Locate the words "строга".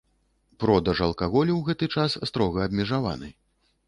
2.31-2.65